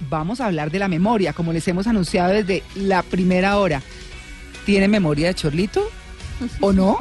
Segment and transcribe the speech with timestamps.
[0.00, 3.82] Vamos a hablar de la memoria, como les hemos anunciado desde la primera hora.
[4.64, 5.88] ¿Tiene memoria de Chorlito?
[6.60, 6.98] ¿O no?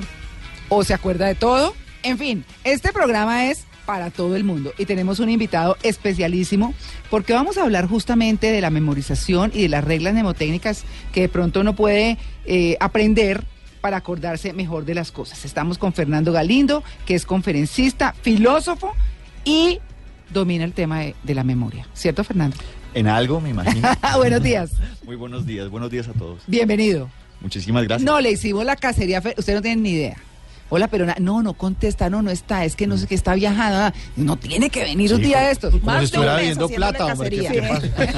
[0.69, 1.73] ¿O se acuerda de todo?
[2.03, 6.73] En fin, este programa es para todo el mundo y tenemos un invitado especialísimo
[7.09, 10.83] porque vamos a hablar justamente de la memorización y de las reglas mnemotécnicas
[11.13, 13.43] que de pronto uno puede eh, aprender
[13.81, 15.45] para acordarse mejor de las cosas.
[15.45, 18.93] Estamos con Fernando Galindo, que es conferencista, filósofo
[19.43, 19.79] y
[20.33, 21.87] domina el tema de, de la memoria.
[21.93, 22.57] ¿Cierto, Fernando?
[22.95, 23.87] En algo, me imagino.
[24.17, 24.71] Buenos días.
[25.03, 26.41] Muy buenos días, buenos días a todos.
[26.47, 27.09] Bienvenido.
[27.41, 28.09] Muchísimas gracias.
[28.09, 30.15] No, le hicimos la cacería, usted no tiene ni idea.
[30.69, 33.93] Hola, pero no, no contesta, no, no está, es que no sé qué está viajada,
[34.15, 35.73] no tiene que venir un día de estos.
[35.73, 38.15] como Más si de estuviera un mes viendo haciéndole plata, hombre, ¿qué-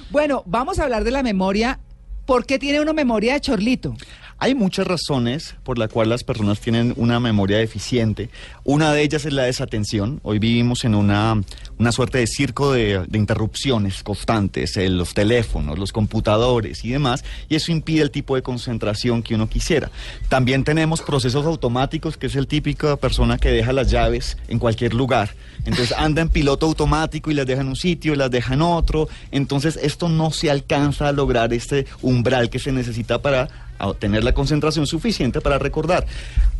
[0.10, 1.80] bueno, vamos a hablar de la memoria.
[2.24, 3.96] ¿Por qué tiene uno memoria de chorlito?
[4.40, 8.28] Hay muchas razones por las cuales las personas tienen una memoria deficiente.
[8.62, 10.20] Una de ellas es la desatención.
[10.22, 11.42] Hoy vivimos en una,
[11.76, 17.24] una suerte de circo de, de interrupciones constantes, eh, los teléfonos, los computadores y demás,
[17.48, 19.90] y eso impide el tipo de concentración que uno quisiera.
[20.28, 24.94] También tenemos procesos automáticos, que es el típico persona que deja las llaves en cualquier
[24.94, 25.30] lugar.
[25.64, 28.62] Entonces anda en piloto automático y las deja en un sitio y las deja en
[28.62, 29.08] otro.
[29.32, 34.24] Entonces esto no se alcanza a lograr este umbral que se necesita para a tener
[34.24, 36.06] la concentración suficiente para recordar.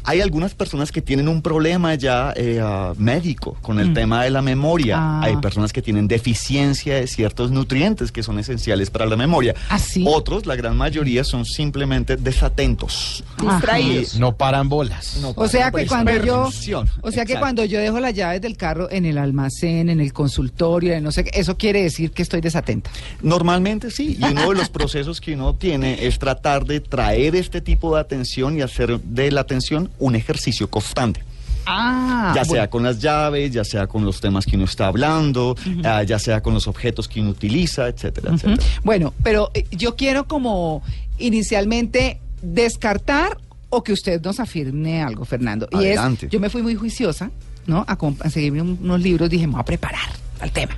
[0.04, 4.30] Hay algunas personas que tienen un problema ya eh, ah, médico con el tema de
[4.30, 4.96] la memoria.
[4.98, 5.20] Ah.
[5.24, 9.54] Hay personas que tienen deficiencia de ciertos nutrientes que son esenciales para la memoria.
[9.68, 10.04] ¿Ah, sí?
[10.06, 13.22] Otros, la gran mayoría, son simplemente desatentos.
[13.38, 14.18] Distraídos.
[14.18, 15.18] No paran bolas.
[15.20, 16.84] No O sea que cuando yo, o sea
[17.26, 17.38] que Exacto.
[17.40, 21.12] cuando yo dejo las llaves del carro en el almacén, en el consultorio, en no
[21.12, 22.90] sé qué, eso quiere decir que estoy desatenta.
[23.20, 27.60] Normalmente sí, y uno de los procesos que uno tiene es tratar de traer este
[27.60, 31.22] tipo de atención y hacer de la atención un ejercicio constante.
[31.70, 32.54] Ah, ya bueno.
[32.62, 35.54] sea con las llaves, ya sea con los temas que uno está hablando,
[35.84, 38.62] ah, ya sea con los objetos que uno utiliza, etcétera, etcétera.
[38.84, 40.82] Bueno, pero eh, yo quiero como
[41.18, 43.36] inicialmente descartar
[43.68, 45.68] o que usted nos afirme algo, Fernando.
[45.72, 47.30] Y es, yo me fui muy juiciosa,
[47.66, 47.84] ¿no?
[47.86, 50.08] A, comp- a seguirme un- unos libros, dije, me voy a preparar
[50.40, 50.74] al tema.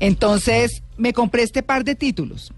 [0.00, 2.52] Entonces, me compré este par de títulos.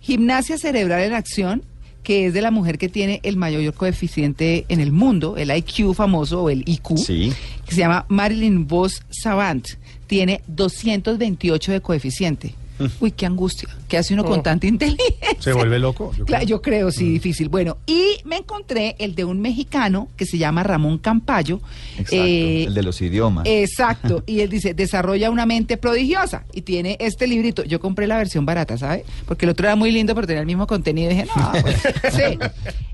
[0.00, 1.62] Gimnasia cerebral en acción,
[2.08, 5.92] que es de la mujer que tiene el mayor coeficiente en el mundo, el IQ
[5.92, 7.34] famoso o el IQ Sí.
[7.66, 9.68] que se llama Marilyn Vos Savant.
[10.06, 12.54] Tiene 228 de coeficiente.
[13.00, 13.68] Uy, qué angustia.
[13.88, 15.36] ¿Qué hace uno con tanta inteligencia?
[15.40, 16.12] ¿Se vuelve loco?
[16.16, 16.56] Yo Claro, creo.
[16.56, 17.48] yo creo, sí, difícil.
[17.48, 21.60] Bueno, y me encontré el de un mexicano que se llama Ramón Campayo.
[21.98, 23.44] Exacto, Eh, el de los idiomas.
[23.46, 27.64] Exacto, y él dice, desarrolla una mente prodigiosa y tiene este librito.
[27.64, 29.04] Yo compré la versión barata, ¿sabe?
[29.26, 31.76] Porque el otro era muy lindo, pero tenía el mismo contenido y dije, no, pues,
[32.14, 32.38] sí.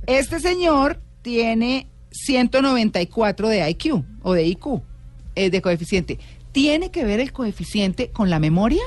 [0.06, 4.81] Este señor tiene 194 de IQ o de IQ,
[5.34, 6.19] eh, de coeficiente.
[6.53, 8.83] ¿Tiene que ver el coeficiente con la memoria?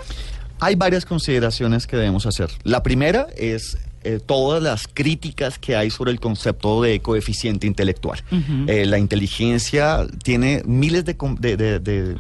[0.59, 2.49] Hay varias consideraciones que debemos hacer.
[2.63, 8.19] La primera es eh, todas las críticas que hay sobre el concepto de coeficiente intelectual.
[8.67, 12.15] Eh, la inteligencia tiene miles de, com- de- de- de-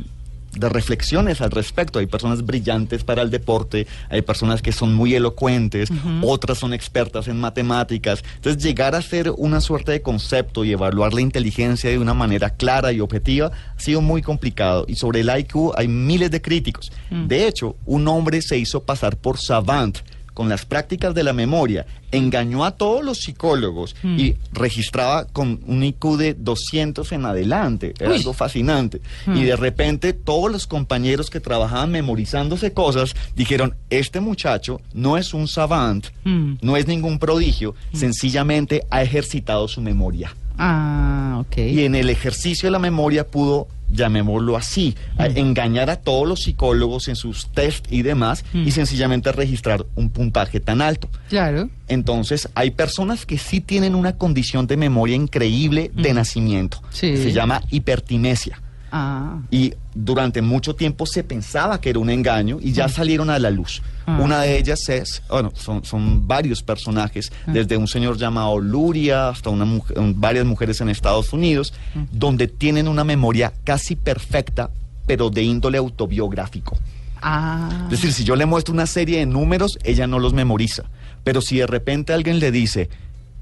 [0.59, 1.99] de reflexiones al respecto.
[1.99, 5.89] Hay personas brillantes para el deporte, hay personas que son muy elocuentes,
[6.21, 8.23] otras son expertas en matemáticas.
[8.35, 12.51] Entonces, llegar a ser una suerte de concepto y evaluar la inteligencia de una manera
[12.51, 14.85] clara y objetiva ha sido muy complicado.
[14.87, 16.91] Y sobre el IQ hay miles de críticos.
[17.09, 19.99] De hecho, un hombre se hizo pasar por savant
[20.37, 25.83] con las prácticas de la memoria, engañó a todos los psicólogos y registraba con un
[25.83, 27.95] IQ de 200 en adelante.
[27.99, 28.17] Era Uy.
[28.17, 29.01] algo fascinante.
[29.25, 35.33] Y de repente todos los compañeros que trabajaban memorizándose cosas dijeron, este muchacho no es
[35.33, 36.57] un savant, Mm.
[36.61, 40.35] no es ningún prodigio, sencillamente ha ejercitado su memoria.
[40.59, 41.57] Ah, ok.
[41.57, 46.43] Y en el ejercicio de la memoria pudo, llamémoslo así, a engañar a todos los
[46.43, 51.09] psicólogos en sus test y demás y sencillamente registrar un puntaje tan alto.
[51.29, 51.69] Claro.
[51.87, 56.81] Entonces, hay personas que sí tienen una condición de memoria increíble de nacimiento.
[56.89, 57.17] Sí.
[57.17, 58.61] Se llama hipertimesia.
[58.91, 59.39] Ah.
[59.51, 63.49] Y durante mucho tiempo se pensaba que era un engaño y ya salieron a la
[63.49, 63.81] luz.
[64.05, 64.19] Ah.
[64.21, 67.51] Una de ellas es, bueno, son, son varios personajes, Ah.
[67.51, 71.73] desde un señor llamado Luria hasta una mujer- varias mujeres en Estados Unidos,
[72.11, 74.69] donde tienen una memoria casi perfecta,
[75.05, 76.77] pero de índole autobiográfico.
[77.21, 77.69] Ah.
[77.85, 80.83] Es decir, si yo le muestro una serie de números, ella no los memoriza.
[81.23, 82.89] Pero si de repente alguien le dice,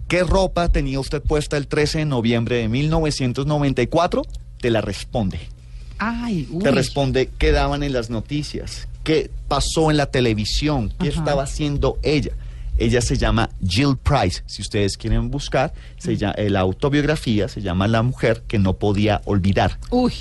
[0.08, 4.24] ¿qué ropa tenía usted puesta el 13 de noviembre de 1994?
[4.66, 5.38] Te la responde.
[6.00, 6.64] Ay, uy.
[6.64, 11.20] Te responde qué daban en las noticias, qué pasó en la televisión, qué Ajá.
[11.20, 12.32] estaba haciendo ella.
[12.80, 14.42] Ella se llama Jill Price.
[14.48, 19.22] Si ustedes quieren buscar, se llama, la autobiografía se llama La mujer que no podía
[19.26, 19.78] olvidar.
[19.92, 20.14] Uy.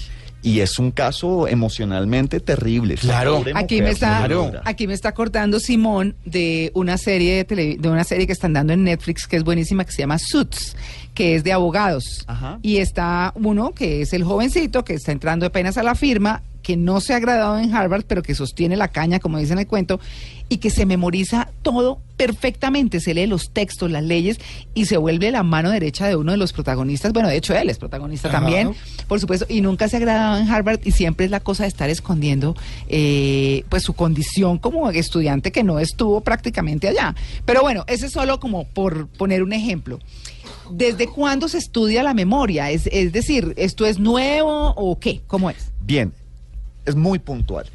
[0.42, 2.96] Y es un caso emocionalmente terrible.
[2.96, 3.42] Claro.
[3.54, 4.28] Aquí me está,
[4.66, 8.52] aquí me está cortando Simón de una serie de, tele- de una serie que están
[8.52, 10.76] dando en Netflix que es buenísima que se llama Suits,
[11.14, 12.24] que es de abogados.
[12.26, 12.58] Ajá.
[12.62, 16.76] Y está uno que es el jovencito que está entrando apenas a la firma, que
[16.76, 19.66] no se ha graduado en Harvard, pero que sostiene la caña, como dice en el
[19.66, 20.00] cuento,
[20.48, 24.38] y que se memoriza todo perfectamente, se lee los textos, las leyes
[24.72, 27.12] y se vuelve la mano derecha de uno de los protagonistas.
[27.12, 28.38] Bueno, de hecho él es protagonista Ajá.
[28.38, 28.74] también,
[29.06, 31.68] por supuesto, y nunca se ha graduado en Harvard y siempre es la cosa de
[31.68, 32.56] estar escondiendo
[32.88, 37.14] eh, pues su condición como estudiante que no estuvo prácticamente allá.
[37.44, 39.98] Pero bueno, ese es solo como por poner un ejemplo.
[40.70, 42.70] ¿Desde cuándo se estudia la memoria?
[42.70, 45.20] Es, es decir, ¿esto es nuevo o qué?
[45.26, 45.70] ¿Cómo es?
[45.80, 46.12] Bien,
[46.86, 47.66] es muy puntual.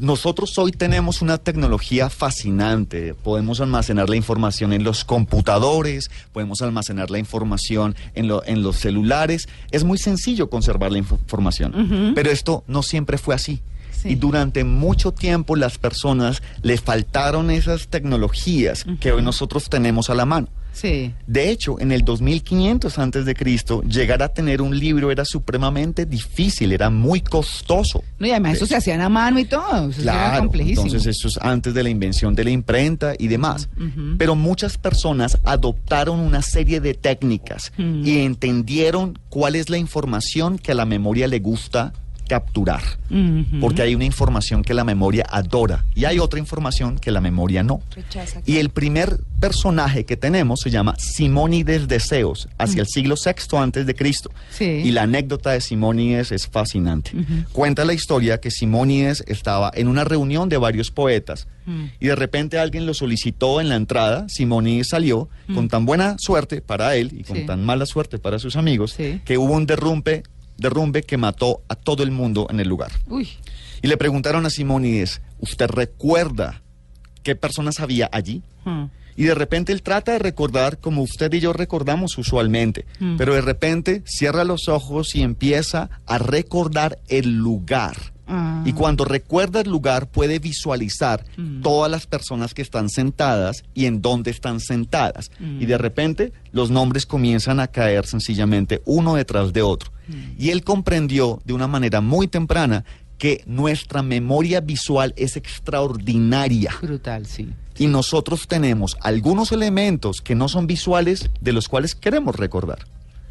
[0.00, 3.14] Nosotros hoy tenemos una tecnología fascinante.
[3.14, 8.76] Podemos almacenar la información en los computadores, podemos almacenar la información en, lo- en los
[8.76, 9.48] celulares.
[9.70, 13.60] Es muy sencillo conservar la info- información, pero esto no siempre fue así.
[13.92, 14.10] Sí.
[14.10, 20.14] Y durante mucho tiempo las personas le faltaron esas tecnologías que hoy nosotros tenemos a
[20.14, 20.48] la mano.
[20.76, 21.14] Sí.
[21.26, 26.04] De hecho, en el 2500 antes de Cristo, llegar a tener un libro era supremamente
[26.04, 28.04] difícil, era muy costoso.
[28.18, 29.88] No, y además De eso se hacían a mano y todo.
[29.90, 30.86] Eso era Claro, complejísimo.
[30.86, 33.68] entonces eso es antes de la invención de la imprenta y demás.
[33.78, 34.16] Ujú.
[34.18, 38.06] Pero muchas personas adoptaron una serie de técnicas Mm.
[38.06, 41.92] y entendieron cuál es la información que a la memoria le gusta
[42.26, 42.82] capturar.
[43.60, 47.62] Porque hay una información que la memoria adora y hay otra información que la memoria
[47.62, 47.80] no.
[48.44, 53.56] Y el primer personaje que tenemos se llama Simónides de Zeus, hacia el siglo VI
[53.58, 54.30] antes de Cristo.
[54.50, 54.64] Sí.
[54.64, 57.12] Y la anécdota de Simónides es fascinante.
[57.52, 61.86] Cuenta la historia que Simónides estaba en una reunión de varios poetas Mm.
[61.98, 64.28] y de repente alguien lo solicitó en la entrada.
[64.28, 67.40] Simónides salió con tan buena suerte para él y con Mm.
[67.40, 67.46] Sí.
[67.46, 69.20] tan mala suerte para sus amigos Sí.
[69.24, 70.22] que hubo un derrumbe,
[70.56, 72.92] derrumbe que mató a todo el mundo en el lugar.
[73.08, 73.28] Uy.
[73.82, 76.62] Y le preguntaron a Simónides, ¿usted recuerda
[77.22, 78.42] qué personas había allí?
[78.64, 78.84] Mm.
[79.16, 83.16] Y de repente él trata de recordar como usted y yo recordamos usualmente, Mm.
[83.16, 87.96] pero de repente cierra los ojos y empieza a recordar el lugar.
[88.28, 88.62] Ah.
[88.66, 91.62] Y cuando recuerda el lugar puede visualizar Mm.
[91.62, 95.30] todas las personas que están sentadas y en dónde están sentadas.
[95.38, 95.62] Mm.
[95.62, 99.92] Y de repente los nombres comienzan a caer sencillamente uno detrás de otro.
[100.38, 102.84] Y él comprendió de una manera muy temprana
[103.18, 106.72] que nuestra memoria visual es extraordinaria.
[106.82, 107.48] Brutal, sí.
[107.78, 112.86] Y nosotros tenemos algunos elementos que no son visuales de los cuales queremos recordar.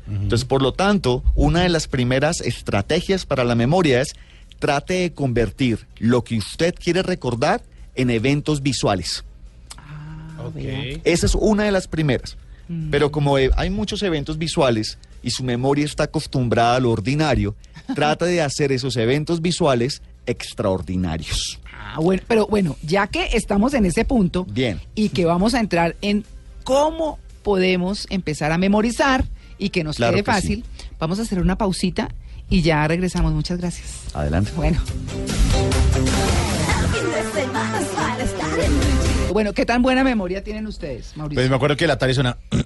[0.08, 4.16] Entonces, por lo tanto, una de las primeras estrategias para la memoria es
[4.60, 7.64] trate de convertir lo que usted quiere recordar
[7.96, 9.24] en eventos visuales.
[10.44, 10.58] Ok.
[11.04, 12.38] Esa es una de las primeras.
[12.90, 17.56] Pero como eh, hay muchos eventos visuales y su memoria está acostumbrada a lo ordinario,
[17.94, 21.60] trata de hacer esos eventos visuales extraordinarios.
[21.74, 24.82] Ah, bueno, pero bueno, ya que estamos en ese punto Bien.
[24.96, 26.26] y que vamos a entrar en
[26.64, 29.24] cómo podemos empezar a memorizar
[29.58, 30.36] y que nos Claro quede que sí.
[30.36, 30.66] fácil,
[31.00, 32.10] vamos a hacer una pausita
[32.50, 33.34] y ya regresamos.
[33.34, 33.88] Muchas gracias.
[34.14, 34.52] Adelante.
[34.56, 34.82] Bueno.
[39.32, 41.36] Bueno, ¿qué tan buena memoria tienen ustedes, Mauricio?
[41.42, 42.38] Pues me acuerdo que el Atari suena.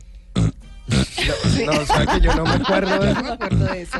[1.65, 3.97] No, o sea que yo no me acuerdo de No me acuerdo de eso.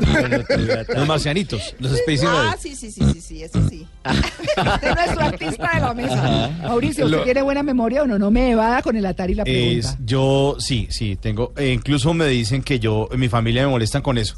[0.94, 3.86] Los marcianitos, los Space Ah, sí, sí, sí, sí, sí, eso sí.
[4.04, 6.50] Este es nuestro artista de la mesa.
[6.62, 8.18] Mauricio, ¿usted Lo- tiene buena memoria o no?
[8.18, 9.88] No me evada con el Atari la pregunta.
[9.90, 11.52] Es- yo sí, sí, tengo.
[11.56, 14.36] e incluso me dicen que yo, en mi familia me molestan con eso.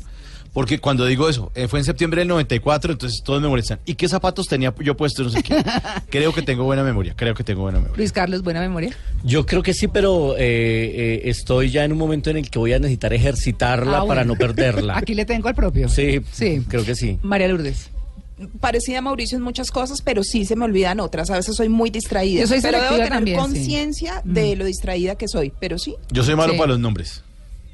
[0.52, 3.78] Porque cuando digo eso, eh, fue en septiembre del 94, entonces todos me molestan.
[3.86, 5.22] ¿Y qué zapatos tenía yo puesto?
[5.22, 5.56] No sé qué.
[6.10, 7.96] creo que tengo buena memoria, creo que tengo buena memoria.
[7.96, 8.94] Luis Carlos, buena memoria.
[9.24, 12.58] Yo creo que sí, pero eh, eh, estoy ya en un momento en el que
[12.58, 14.96] voy a necesitar ejercitarla Ah, para no perderla.
[14.98, 15.88] Aquí le tengo al propio.
[15.88, 16.62] Sí, Sí.
[16.68, 17.18] creo que sí.
[17.22, 17.88] María Lourdes.
[18.60, 21.30] Parecida a Mauricio en muchas cosas, pero sí se me olvidan otras.
[21.30, 22.40] A veces soy muy distraída.
[22.42, 23.32] Yo soy pero debo tener sí.
[23.34, 24.32] conciencia Mm.
[24.34, 25.94] de lo distraída que soy, pero sí.
[26.10, 26.58] Yo soy malo Sí.
[26.58, 27.22] para los nombres.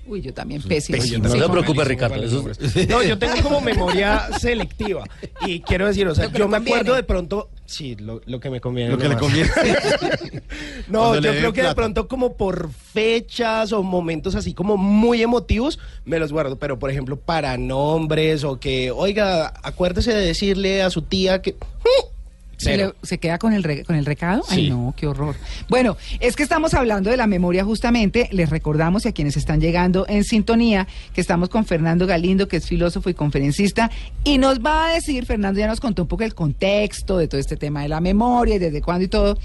[0.09, 0.99] Uy, yo también pésimo.
[0.99, 1.23] pésimo.
[1.25, 2.23] No Sí, se como- preocupe, Ricardo.
[2.23, 2.45] eso-
[2.89, 5.05] No, yo tengo como memoria selectiva.
[5.47, 6.81] Y quiero decir, o sea, yo me conviene.
[6.81, 7.51] acuerdo de pronto.
[7.67, 8.91] Sí, lo, lo que me conviene.
[8.93, 9.51] Lo que le conviene.
[10.89, 15.23] No, Cuando yo creo que de pronto como por fechas o momentos así como muy
[15.23, 20.83] emotivos me los guardo, pero por ejemplo para nombres o que, oiga, acuérdese de decirle
[20.83, 21.57] a su tía que...
[22.59, 22.95] ¿Se, Cero.
[23.01, 24.43] le- se queda con el, re- con el recado?
[24.51, 25.37] Ay, no, qué horror.
[25.69, 28.29] Bueno, es que estamos hablando de la memoria justamente.
[28.33, 32.57] Les recordamos y a quienes están llegando en sintonía que estamos con Fernando Galindo, que
[32.59, 33.91] es filósofo y conferencista,
[34.25, 37.41] y nos va a decir, Fernando ya nos contó un poco el contexto de todo
[37.41, 39.39] este tema de la memoria y desde cuándo y todo.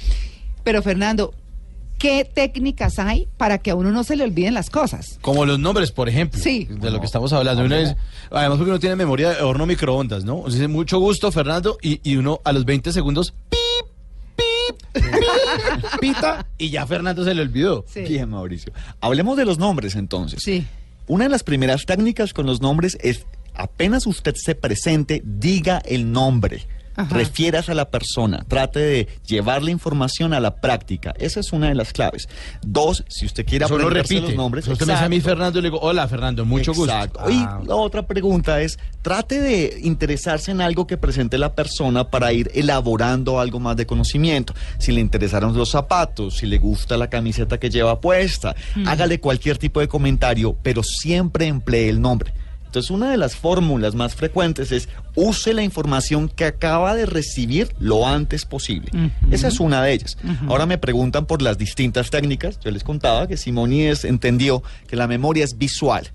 [0.64, 1.34] Pero Fernando,
[2.04, 5.18] ¿qué técnicas hay para que a uno no se le olviden las cosas?
[5.22, 6.38] Como los nombres, por ejemplo.
[6.38, 6.68] Sí.
[6.70, 7.64] De lo que estamos hablando.
[7.64, 7.96] Una vez-
[8.30, 10.44] además, porque uno tiene memoria de horno microondas, ¿no?
[10.46, 13.58] Dice mucho gusto, Fernando, y, y uno a los 20 segundos, pip,
[14.36, 17.86] pip, pip, pita, y ya Fernando se le olvidó.
[17.88, 18.02] Sí.
[18.02, 18.74] Bien, Mauricio.
[19.00, 20.42] Hablemos de los nombres entonces.
[20.44, 20.68] Sí.
[21.08, 26.12] Una de las primeras técnicas con los nombres es apenas usted se presente, diga el
[26.12, 26.66] nombre.
[26.96, 27.16] Ajá.
[27.16, 31.14] Refieras a la persona, trate de llevar la información a la práctica.
[31.18, 32.28] Esa es una de las claves.
[32.62, 34.28] Dos, si usted quiere Eso lo aprenderse repite.
[34.30, 35.22] los nombres, Usted me dice a mí.
[35.22, 37.20] Fernando, y le digo, hola, Fernando, mucho Exacto.
[37.22, 37.32] gusto.
[37.32, 42.10] Y Ah, la otra pregunta es, trate de interesarse en algo que presente la persona
[42.10, 44.54] para ir elaborando algo más de conocimiento.
[44.78, 49.58] Si le interesaron los zapatos, si le gusta la camiseta que lleva puesta, hágale cualquier
[49.58, 52.34] tipo de comentario, pero siempre emplee el nombre.
[52.74, 57.72] Entonces, una de las fórmulas más frecuentes es use la información que acaba de recibir
[57.78, 58.90] lo antes posible.
[59.30, 60.18] Esa es una de ellas.
[60.48, 62.60] Ahora me preguntan por las distintas técnicas.
[62.62, 66.12] Yo les contaba que Simonides entendió que la memoria es visual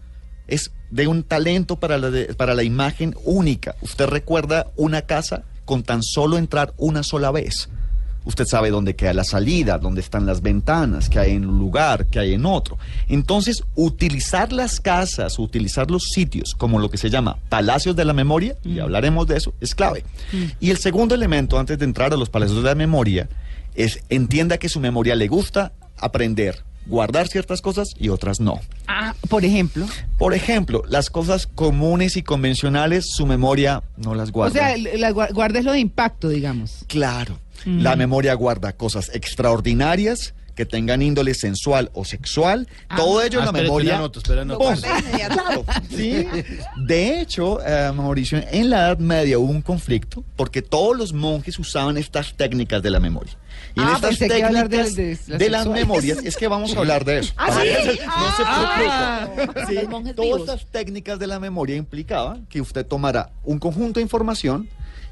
[0.49, 3.77] es de un talento para la, de- para la imagen única.
[3.83, 7.69] Usted recuerda una casa con tan solo entrar una sola vez.
[8.28, 12.04] Usted sabe dónde queda la salida, dónde están las ventanas, qué hay en un lugar,
[12.06, 12.76] qué hay en otro.
[13.08, 18.12] Entonces, utilizar las casas, utilizar los sitios como lo que se llama palacios de la
[18.12, 20.04] memoria, y hablaremos de eso, es clave.
[20.61, 23.28] Y el segundo elemento, antes de entrar a los palacios de la memoria,
[23.75, 28.61] es entienda que su memoria le gusta aprender, guardar ciertas cosas y otras no.
[28.87, 29.87] Ah, por ejemplo.
[30.18, 34.50] Por ejemplo, las cosas comunes y convencionales, su memoria no las guarda.
[34.50, 36.85] O sea, la, gua- guardes lo de impacto, digamos.
[36.88, 42.67] claro, la memoria guarda cosas extraordinarias que tengan índole sensual o sexual.
[42.97, 44.57] Todo ello Ah, en la espere, espere, memoria.
[44.57, 45.35] guarda de inmediato.
[45.35, 46.27] Claro, sí.
[46.85, 51.61] De hecho, eh, Mauricio, en la Edad Media hubo un conflicto porque todos los monjes
[51.61, 53.35] usaban estas técnicas de la memoria.
[53.77, 55.87] Y en Ah, estas iba a hablar de- técnicas de de, las las sexuales.
[55.87, 57.33] memorias, es que vamos a hablar de eso.
[57.37, 57.99] ¿Ah, sí?
[58.05, 59.29] No se Ah.
[59.69, 59.77] Sí,
[60.17, 64.69] todas estas técnicas de la memoria implicaban que usted tomara un conjunto de información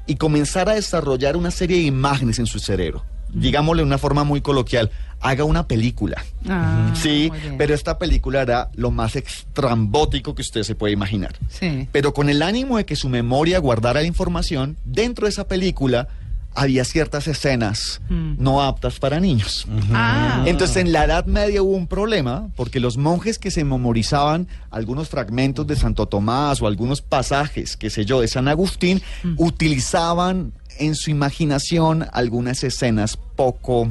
[0.07, 3.05] y comenzara a desarrollar una serie de imágenes en su cerebro.
[3.33, 6.23] Digámosle de una forma muy coloquial, haga una película.
[6.47, 11.35] Ah, sí, pero esta película era lo más extrambótico que usted se puede imaginar.
[11.49, 11.87] Sí.
[11.91, 16.07] Pero con el ánimo de que su memoria guardara la información, dentro de esa película
[16.55, 18.35] había ciertas escenas Mm.
[18.39, 19.67] no aptas para niños.
[19.93, 20.41] Ah.
[20.47, 25.07] Entonces en la Edad Media hubo un problema porque los monjes que se memorizaban algunos
[25.09, 29.35] fragmentos de Santo Tomás o algunos pasajes, qué sé yo, de San Agustín, Mm.
[29.37, 33.89] utilizaban en su imaginación algunas escenas poco,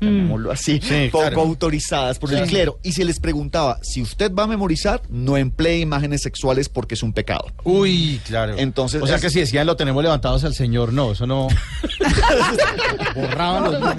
[0.00, 1.40] llamémoslo así, Sí, poco claro.
[1.40, 2.78] autorizadas por el clero.
[2.84, 7.02] Y se les preguntaba, si usted va a memorizar, no emplee imágenes sexuales porque es
[7.02, 7.46] un pecado.
[7.64, 8.54] Uy, claro.
[8.56, 11.48] Entonces, o sea es- que si decían lo tenemos levantados al Señor, no, eso no.
[13.14, 13.94] Borraban los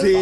[0.00, 0.14] Sí.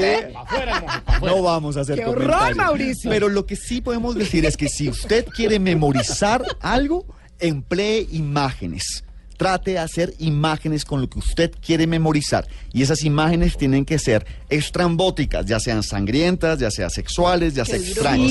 [1.22, 2.56] No vamos a hacer ¡Qué horror, comentarios.
[2.56, 3.10] Mauricio!
[3.10, 7.04] Pero lo que sí podemos decir es que si usted quiere memorizar algo,
[7.38, 9.04] emplee imágenes.
[9.38, 12.46] Trate de hacer imágenes con lo que usted quiere memorizar.
[12.74, 17.80] Y esas imágenes tienen que ser estrambóticas, ya sean sangrientas, ya sean sexuales, ya sean
[17.80, 18.30] extrañas.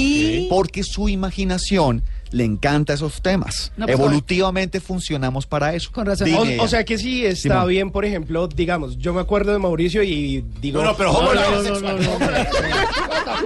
[0.50, 3.72] Porque su imaginación le encanta esos temas.
[3.78, 5.92] No, pues, Evolutivamente funcionamos para eso.
[5.92, 6.30] Con razón.
[6.34, 7.68] O, o sea que sí está Simón.
[7.68, 10.82] bien, por ejemplo, digamos, yo me acuerdo de Mauricio y digo.
[10.82, 11.42] No, no, pero ¿cómo no?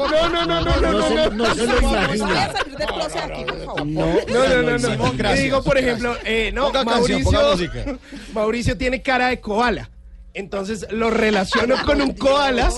[0.08, 1.76] no, no, no, no, no, no, no, no, no, No no.
[2.18, 2.28] no.
[3.86, 4.80] No, No, no, no, no.
[4.80, 5.44] Simón, Y gracias.
[5.44, 6.72] digo, por ejemplo, eh, no,
[8.34, 9.90] Mauricio, tiene cara de koala.
[10.34, 12.70] Entonces lo relaciono con un koala.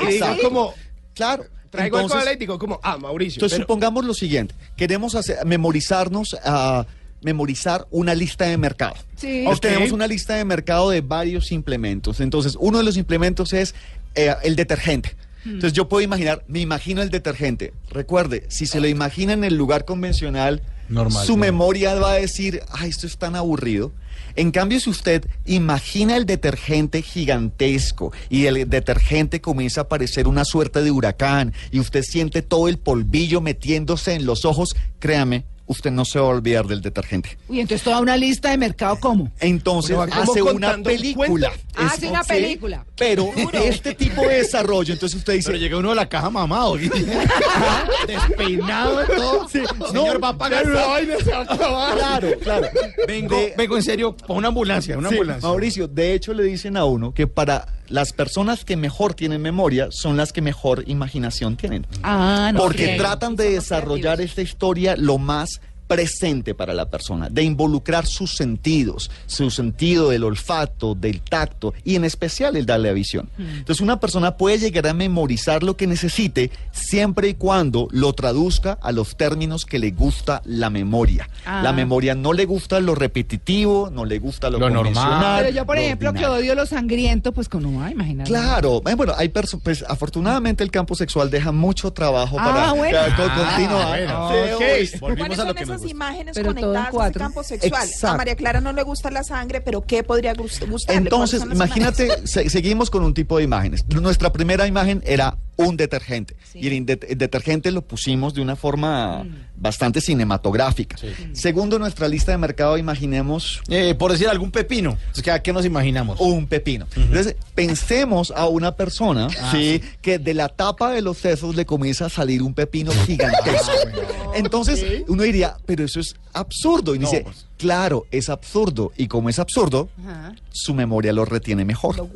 [0.00, 0.74] Y digo como,
[1.14, 1.44] Claro.
[1.70, 3.38] Traigo el Entonces- digo como, ah, Mauricio.
[3.38, 6.86] Entonces pero- supongamos lo siguiente, queremos hacer, memorizarnos a
[7.22, 8.94] memorizar una lista de mercado.
[9.16, 9.40] Sí.
[9.40, 12.18] Entonces, tenemos una lista de mercado de varios implementos.
[12.20, 13.74] Entonces, uno de los implementos es
[14.14, 15.14] eh, el detergente.
[15.44, 17.72] Entonces, yo puedo imaginar, me imagino el detergente.
[17.90, 22.62] Recuerde, si se lo imagina en el lugar convencional, Normal, su memoria va a decir,
[22.72, 23.92] ay, esto es tan aburrido.
[24.36, 30.44] En cambio, si usted imagina el detergente gigantesco y el detergente comienza a parecer una
[30.44, 35.90] suerte de huracán y usted siente todo el polvillo metiéndose en los ojos, créame, usted
[35.92, 37.38] no se va a olvidar del detergente.
[37.48, 39.30] Uy, entonces toda una lista de mercado, ¿cómo?
[39.38, 41.52] Entonces Bueno, ¿va como hace una película.
[41.76, 42.84] Ah, hace una sí, película.
[42.96, 43.30] Pero
[43.64, 46.76] este tipo de desarrollo, entonces usted dice, Pero llega uno a la caja mamado.
[48.06, 49.48] Despeinado todo.
[49.48, 51.96] Señor, va a pagar esta- vaina se va a acabar.
[51.98, 52.66] claro, claro.
[53.06, 55.48] Vengo, De- vengo en serio para una ambulancia, una Sí, ambulancia.
[55.48, 59.88] Mauricio, de hecho le dicen a uno que para las personas que mejor tienen memoria
[59.90, 61.86] son las que mejor imaginación tienen.
[62.02, 62.60] Ah, no.
[62.60, 68.36] porque tratan de desarrollar esta historia lo más presente para la persona, de involucrar sus
[68.36, 73.28] sentidos, su sentido del olfato, del tacto y en especial el darle a visión.
[73.38, 78.78] Entonces una persona puede llegar a memorizar lo que necesite siempre y cuando lo traduzca
[78.80, 81.28] a los términos que le gusta la memoria.
[81.44, 81.60] Ah.
[81.64, 84.94] La memoria no le gusta lo repetitivo, no le gusta lo, Lo normal.
[84.94, 87.90] convencional, Pero yo, por lo ejemplo, que odio lo sangriento, pues como no va a
[87.90, 88.28] imaginar.
[88.28, 92.96] Claro, eh, bueno, hay pues afortunadamente el campo sexual deja mucho trabajo Ah, para bueno.
[92.98, 93.88] para co- Ah, continuar.
[93.88, 94.30] bueno.
[94.30, 94.60] Sí, Ok.
[94.60, 97.82] uy, Volvimos ¿Cuáles a lo que me esas imágenes Pero conectadas a ese campo sexual?
[97.88, 98.14] Exacto.
[98.14, 101.02] A María Clara no le gusta la sangre, pero ¿qué podría gus- gustarle?
[101.02, 103.84] Entonces, ¿Cuáles son las imagínate, se- seguimos con un tipo de imágenes.
[103.88, 106.36] Nuestra primera imagen era un detergente.
[106.52, 106.58] Sí.
[106.60, 106.74] Y el,
[107.08, 109.34] el detergente lo pusimos de una forma Mm.
[109.56, 110.96] bastante cinematográfica.
[111.32, 114.90] Segundo, en nuestra lista de mercado, imaginemos Eh, por decir algún pepino.
[115.08, 116.18] Entonces, ¿qué, qué nos imaginamos?
[116.20, 116.86] un pepino.
[116.96, 119.80] Entonces, pensemos a una persona Ah, ¿sí?
[120.00, 123.72] que de la tapa de los sesos le comienza a salir un pepino gigantesco.
[124.34, 126.94] Entonces, uno diría, pero eso es absurdo.
[126.94, 127.46] Y No, dice, pues.
[127.58, 128.92] claro, es absurdo.
[128.96, 130.34] Y como es absurdo, Ajá.
[130.50, 132.08] su memoria lo retiene mejor.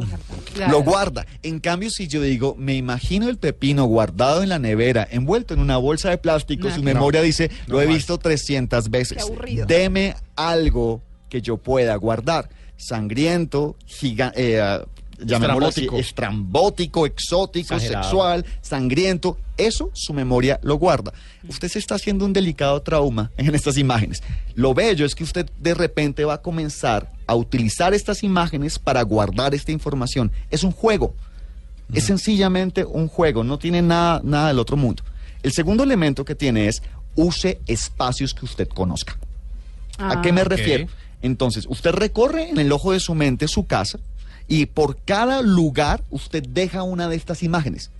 [0.54, 0.72] Claro.
[0.72, 1.26] Lo guarda.
[1.42, 5.60] En cambio, si yo digo, me imagino el pepino guardado en la nevera, envuelto en
[5.60, 6.84] una bolsa de plástico, No, su no.
[6.84, 7.96] memoria dice, lo No he más.
[7.96, 9.16] visto 300 veces.
[9.18, 9.66] Qué aburrido.
[9.66, 12.48] Deme algo que yo pueda guardar.
[12.76, 14.84] Sangriento, giga- eh,
[15.20, 15.98] ah, llamémoslo así, Estrambótico.
[15.98, 18.04] estrambótico, exótico, Exagerado.
[18.04, 19.38] sexual, sangriento.
[19.56, 21.12] Eso su memoria lo guarda.
[21.48, 24.22] Usted se está haciendo un delicado trauma en estas imágenes.
[24.54, 29.02] Lo bello es que usted de repente va a comenzar a utilizar estas imágenes para
[29.02, 30.32] guardar esta información.
[30.50, 31.14] Es un juego.
[31.92, 35.02] Es sencillamente un juego, no tiene nada, nada del otro mundo.
[35.42, 36.82] El segundo elemento que tiene es
[37.14, 39.16] use espacios que usted conozca.
[39.98, 40.48] ¿A qué me ok.
[40.48, 40.86] refiero?
[41.22, 43.98] Entonces, usted recorre en el ojo de su mente su casa
[44.48, 47.90] y por cada lugar usted deja una de estas imágenes.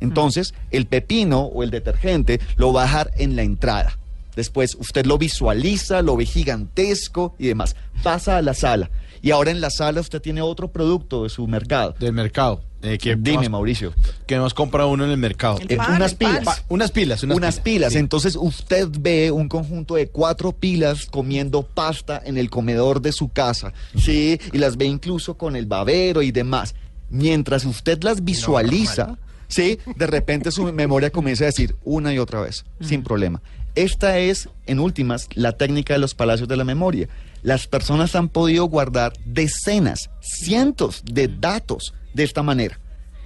[0.00, 3.98] Entonces, el pepino o el detergente lo va a dejar en la entrada.
[4.36, 7.76] Después, usted lo visualiza, lo ve gigantesco y demás.
[8.02, 8.90] Pasa a la sala.
[9.22, 11.94] Y ahora en la sala usted tiene otro producto de su mercado.
[11.98, 12.60] Del mercado.
[12.84, 13.92] Eh, ¿qué Dime, más- Mauricio.
[14.26, 15.58] ¿Qué nos compra uno en el mercado?
[15.58, 16.44] El Eh, pan, unas el pilas.
[16.44, 17.22] Pa- unas pilas.
[17.22, 17.92] Unas, unas pilas.
[17.94, 17.98] sí.
[17.98, 23.28] Entonces usted ve un conjunto de cuatro pilas comiendo pasta en el comedor de su
[23.30, 24.38] casa, ¿sí?
[24.52, 26.74] Y las ve incluso con el babero y demás.
[27.10, 29.16] Mientras usted las visualiza,
[29.48, 29.78] ¿sí?
[29.96, 33.40] De repente su memoria comienza a decir una y otra vez, sin problema.
[33.74, 37.08] Esta es, en últimas, la técnica de los palacios de la memoria.
[37.44, 42.80] Las personas han podido guardar decenas, cientos de datos de esta manera.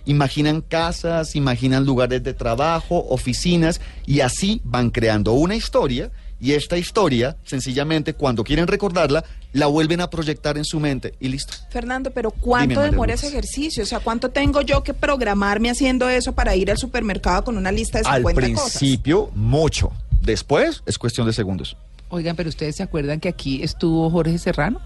[0.06, 6.76] Imaginan casas, imaginan lugares de trabajo, oficinas y así van creando una historia y esta
[6.76, 11.54] historia, sencillamente, cuando quieren recordarla, la vuelven a proyectar en su mente y listo.
[11.70, 13.84] Fernando, pero ¿cuánto demora ese ejercicio?
[13.84, 17.70] O sea, ¿cuánto tengo yo que programarme haciendo eso para ir al supermercado con una
[17.70, 19.92] lista de Al 50 principio, mucho.
[20.20, 21.76] Después, es cuestión de segundos.
[22.10, 24.80] Oigan, pero ustedes se acuerdan que aquí estuvo Jorge Serrano,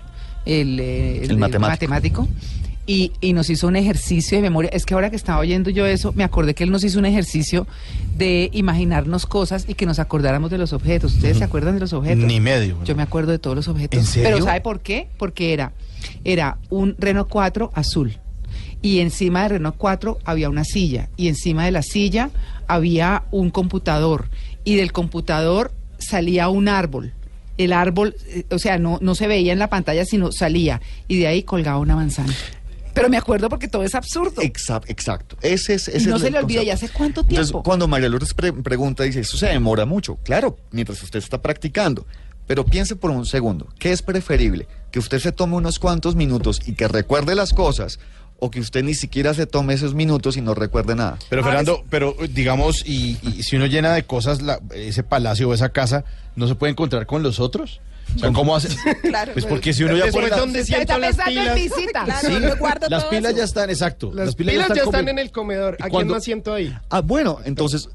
[0.44, 1.68] el, eh, El matemático.
[1.68, 2.28] matemático,
[2.84, 4.70] y, y nos hizo un ejercicio de memoria.
[4.72, 7.06] Es que ahora que estaba oyendo yo eso, me acordé que él nos hizo un
[7.06, 7.66] ejercicio
[8.16, 11.14] de imaginarnos cosas y que nos acordáramos de los objetos.
[11.14, 12.24] ¿Ustedes se acuerdan de los objetos?
[12.24, 12.76] Ni medio.
[12.84, 14.00] Yo me acuerdo de todos los objetos.
[14.00, 14.30] ¿En serio?
[14.30, 15.06] Pero ¿sabe por qué?
[15.16, 15.72] Porque era,
[16.24, 18.18] era un Renault 4 azul.
[18.82, 21.08] Y encima de Renault 4 había una silla.
[21.16, 22.30] Y encima de la silla
[22.66, 24.28] había un computador.
[24.64, 27.12] Y del computador salía un árbol.
[27.58, 30.80] El árbol, eh, o sea, no, no se veía en la pantalla, sino salía.
[31.08, 32.32] Y de ahí colgaba una manzana.
[32.94, 34.42] Pero me acuerdo porque todo es absurdo.
[34.42, 35.36] Exacto, exacto.
[35.40, 36.66] Ese es, ese Y es no el se le olvida, concepto.
[36.66, 37.62] ¿y hace cuánto Entonces, tiempo?
[37.62, 40.16] cuando María Lourdes pre- pregunta, dice, eso se demora mucho.
[40.24, 42.06] Claro, mientras usted está practicando.
[42.46, 44.66] Pero piense por un segundo, ¿qué es preferible?
[44.90, 47.98] ¿Que usted se tome unos cuantos minutos y que recuerde las cosas?
[48.44, 51.16] ¿O que usted ni siquiera se tome esos minutos y no recuerde nada?
[51.28, 55.54] Pero Fernando, pero digamos, y, y si uno llena de cosas la- ese palacio o
[55.54, 57.80] esa casa, ¿no se puede encontrar con los otros?
[58.16, 58.68] O sea, ¿cómo hace?
[59.02, 59.32] Claro.
[59.32, 61.76] Pues porque si uno ya pone ¿dónde Está las pensando en pilas?
[61.76, 62.04] visita.
[62.04, 63.38] Claro, Sí, guardo las todo pilas eso.
[63.38, 64.10] ya están, exacto.
[64.12, 65.76] Las, pilas, ya están en el comedor.
[65.78, 66.76] ¿Y ¿A quién más siento ahí?
[66.90, 67.90] Ah, bueno, entonces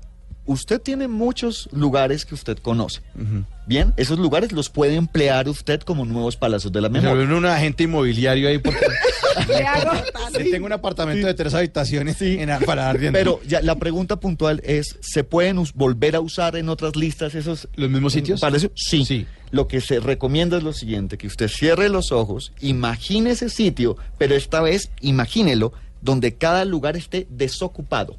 [0.47, 3.01] usted tiene muchos lugares que usted conoce.
[3.67, 7.21] Bien, esos lugares los puede emplear usted como nuevos palacios de la Me memoria.
[7.23, 8.79] volvió un agente inmobiliario ahí porque
[10.51, 13.17] tengo un apartamento de tres habitaciones en- para arriendo.
[13.17, 17.67] Pero ya la pregunta puntual es, ¿se pueden volver a usar en otras listas esos
[17.75, 18.39] ¿Los mismos sitios?
[18.41, 18.71] palacios?
[18.75, 19.05] Sí.
[19.05, 19.25] Sí.
[19.51, 23.95] Lo que se recomienda es lo siguiente, que usted cierre los ojos, imagine ese sitio,
[24.17, 28.17] pero esta vez imagínelo donde cada lugar esté desocupado.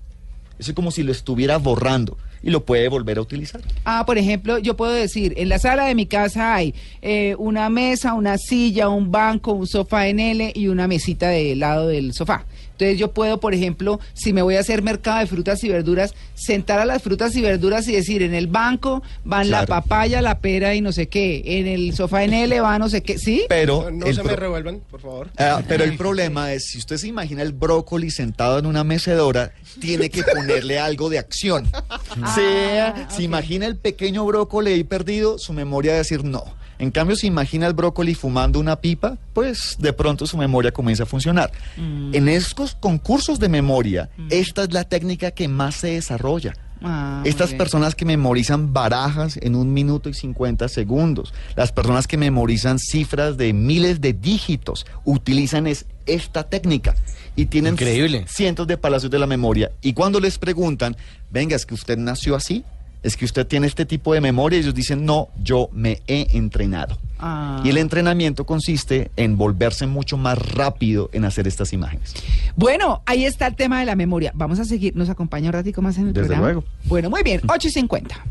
[0.59, 3.61] Es como si lo estuviera borrando y lo puede volver a utilizar.
[3.85, 7.68] Ah, por ejemplo, yo puedo decir, en la sala de mi casa hay eh, una
[7.68, 12.12] mesa, una silla, un banco, un sofá en L y una mesita de lado del
[12.12, 12.47] sofá.
[12.78, 16.14] Entonces yo puedo, por ejemplo, si me voy a hacer mercado de frutas y verduras,
[16.36, 20.38] sentar a las frutas y verduras y decir, en el banco van la papaya, la
[20.38, 23.46] pera y no sé qué, en el sofá en L va no sé qué, ¿sí?
[23.48, 25.28] Pero No se me revuelvan, por favor.
[25.38, 29.50] Ah, pero el problema es, si usted se imagina el brócoli sentado en una mecedora,
[29.80, 31.68] tiene que ponerle algo de acción.
[32.36, 36.44] sea, si imagina el pequeño brócoli ahí perdido, su memoria va a decir no.
[36.78, 41.02] En cambio, si imagina el brócoli fumando una pipa, pues de pronto su memoria comienza
[41.02, 41.50] a funcionar.
[41.76, 46.54] En estos concursos de memoria, esta es la técnica que más se desarrolla.
[46.80, 52.16] Ah, Estas personas que memorizan barajas en un minuto y 50 segundos, las personas que
[52.16, 56.94] memorizan cifras de miles de dígitos, utilizan es esta técnica
[57.34, 58.24] y tienen Increíble.
[58.28, 59.72] cientos de palacios de la memoria.
[59.82, 60.96] Y cuando les preguntan,
[61.30, 62.64] venga, es que usted nació así,
[63.02, 66.98] es que usted tiene este tipo de memoria, ellos dicen, no, yo me he entrenado.
[67.18, 67.61] Ah.
[67.64, 72.14] Y el entrenamiento consiste en volverse mucho más rápido en hacer estas imágenes.
[72.56, 74.32] Bueno, ahí está el tema de la memoria.
[74.34, 76.46] Vamos a seguir, nos acompaña un ratico más en el Desde programa.
[76.52, 76.64] luego.
[76.84, 78.24] Bueno, muy bien, 8 y 50.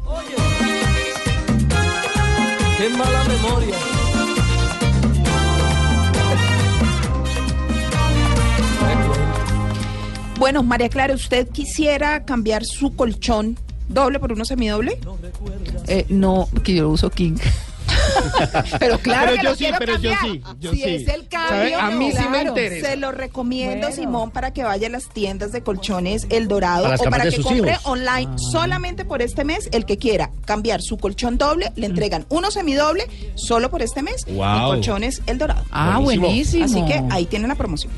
[2.78, 3.76] Qué mala memoria.
[10.40, 15.00] Bueno, María Clara, ¿usted quisiera cambiar su colchón doble por uno semidoble?
[15.88, 17.38] Eh, no, que yo uso King.
[18.80, 20.96] pero claro Pero que yo lo sí, pero yo sí, yo si sí.
[20.96, 21.80] es el cambio.
[21.80, 22.90] A mí sí me interesa.
[22.90, 23.96] Se lo recomiendo, Bueno.
[23.96, 27.42] Simón, para que vaya a las tiendas de colchones El Dorado Para o para que
[27.42, 27.86] compre hijos.
[27.86, 29.70] online solamente por este mes.
[29.72, 34.26] El que quiera cambiar su colchón doble, le entregan uno semidoble solo por este mes.
[34.26, 34.44] Wow.
[34.44, 35.64] En colchones El Dorado.
[35.72, 36.66] Ah, buenísimo.
[36.66, 37.92] Así que ahí tienen la promoción.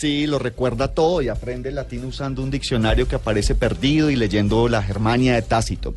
[0.00, 4.66] Sí, lo recuerda todo y aprende latín usando un diccionario que aparece perdido y leyendo
[4.66, 5.94] la Germania de Tácito.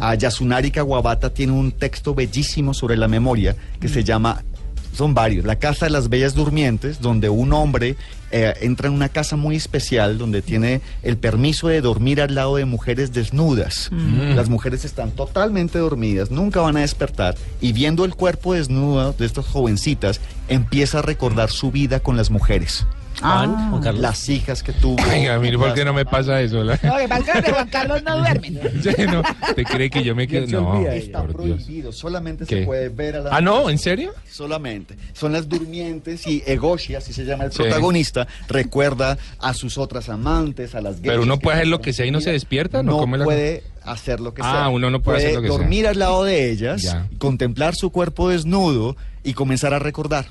[0.00, 4.44] A Yasunari Kawabata tiene un texto bellísimo sobre la memoria que se llama,
[4.92, 7.96] son varios, La Casa de las Bellas Durmientes, donde un hombre
[8.30, 12.56] eh, entra en una casa muy especial donde tiene el permiso de dormir al lado
[12.56, 13.88] de mujeres desnudas.
[14.34, 19.24] Las mujeres están totalmente dormidas, nunca van a despertar y viendo el cuerpo desnudo de
[19.24, 22.84] estas jovencitas, empieza a recordar su vida con las mujeres.
[23.20, 24.02] Juan, Juan Carlos.
[24.02, 24.96] Las hijas que tuvo.
[25.08, 26.62] Venga, mire, ¿por qué no me pasa eso?
[26.62, 28.60] La- No, que pasa que Juan Carlos no duermen.
[28.82, 29.22] Sí, no,
[29.54, 30.46] ¿Te cree que yo me quedo?
[30.60, 31.62] No, Está por Dios.
[31.62, 32.60] prohibido, solamente ¿Qué?
[32.60, 34.12] se puede ver a las Ah, no, ¿en serio?
[34.30, 34.96] Solamente.
[35.12, 37.58] Son las durmientes y Egoshi, así se llama el Sí.
[37.58, 42.06] protagonista, recuerda a sus otras amantes, a las Pero uno puede hacer lo que sea
[42.06, 42.92] y no se despierta, ¿no?
[42.92, 44.68] No ¿Cómo es la- puede hacer lo que Ah, sea.
[44.68, 45.56] uno no puede hacer lo que sea.
[45.58, 47.08] dormir al lado de ellas, Ya.
[47.18, 50.26] contemplar su cuerpo desnudo y comenzar a recordar.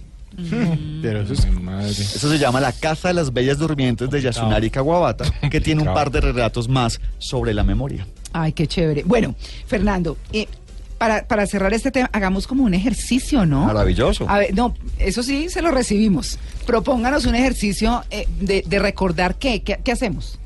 [1.02, 1.90] Pero eso, es- Ay, madre.
[1.92, 5.94] eso se llama La Casa de las Bellas Durmientes de Yasunari Kawabata, que tiene un
[5.94, 8.06] par de relatos más sobre la memoria.
[8.34, 9.04] Ay, qué chévere.
[9.06, 9.36] Bueno,
[9.68, 10.48] Fernando, eh,
[10.98, 13.66] para, para cerrar este tema, hagamos como un ejercicio, ¿no?
[13.66, 14.30] Maravilloso.
[14.30, 16.38] A ver, no, eso sí, se lo recibimos.
[16.66, 20.40] Propónganos un ejercicio eh, de, de recordar qué, qué, qué hacemos.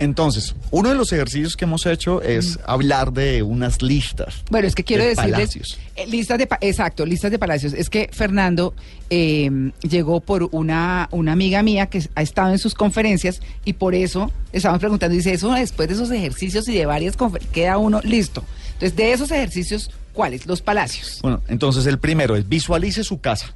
[0.00, 2.60] Entonces, uno de los ejercicios que hemos hecho es Mm.
[2.66, 4.42] hablar de unas listas.
[4.50, 5.78] Bueno, es que quiero de decirles, palacios.
[5.96, 7.72] eh, listas de, exacto, listas de palacios.
[7.72, 8.74] Es que Fernando
[9.10, 9.50] eh,
[9.82, 14.30] llegó por una, una amiga mía que ha estado en sus conferencias y por eso
[14.52, 18.44] estábamos preguntando, dice, eso después de esos ejercicios y de varias conferencias, queda uno listo.
[18.74, 20.46] Entonces, de esos ejercicios, ¿cuáles?
[20.46, 21.18] Los palacios.
[21.22, 23.52] Bueno, entonces el primero es visualice su casa.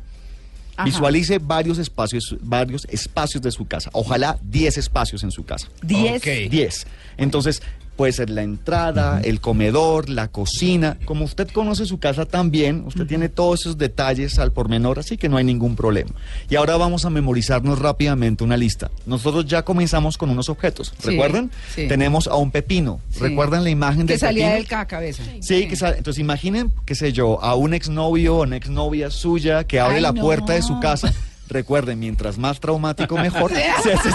[0.76, 0.85] Ajá.
[0.85, 3.90] Visualice varios espacios, varios espacios de su casa.
[3.92, 5.68] Ojalá 10 espacios en su casa.
[5.82, 6.22] Diez.
[6.22, 6.87] 10.
[7.18, 7.62] Entonces,
[7.96, 10.96] puede ser la entrada, el comedor, la cocina.
[11.05, 15.16] Como usted conoce su casa tan bien, usted tiene todos esos detalles al pormenor, así
[15.16, 16.11] que no hay ningún problema.
[16.48, 18.90] Y ahora vamos a memorizarnos rápidamente una lista.
[19.07, 20.92] Nosotros ya comenzamos con unos objetos.
[20.98, 21.50] Sí, ¿Recuerdan?
[21.74, 21.87] sí.
[21.88, 23.00] Tenemos a un pepino.
[23.11, 23.20] Sí.
[23.20, 24.57] ¿Recuerdan la imagen Que del salía pepino?
[24.59, 25.22] del ca- cabeza.
[25.40, 25.98] Sí, que sale.
[25.98, 30.02] Entonces imaginen, qué sé yo, a un exnovio o una exnovia suya que abre Ay,
[30.02, 30.20] la no.
[30.22, 31.12] puerta de su casa.
[31.52, 33.52] Recuerden, mientras más traumático mejor.
[33.52, 33.60] Sí,
[33.92, 34.10] sí,